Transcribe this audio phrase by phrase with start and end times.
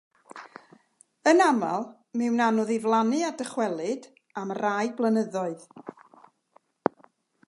[1.31, 1.83] Yn aml,
[2.17, 4.01] mi wnân nhw ddiflannu a dychwelyd
[4.41, 5.61] am rai blynyddoedd.